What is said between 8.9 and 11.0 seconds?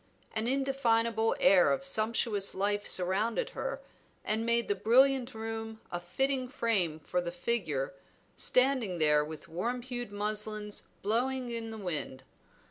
there with warm hued muslins